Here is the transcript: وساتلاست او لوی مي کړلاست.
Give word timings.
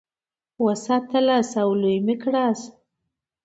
وساتلاست 0.65 1.55
او 1.63 1.69
لوی 1.81 1.97
مي 2.05 2.15
کړلاست. 2.21 2.71